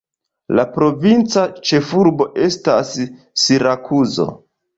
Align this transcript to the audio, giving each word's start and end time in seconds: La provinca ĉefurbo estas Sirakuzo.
La 0.59 0.63
provinca 0.77 1.43
ĉefurbo 1.71 2.27
estas 2.47 2.95
Sirakuzo. 3.45 4.29